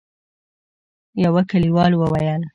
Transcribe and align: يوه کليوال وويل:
يوه 1.23 1.41
کليوال 1.51 1.91
وويل: 1.95 2.41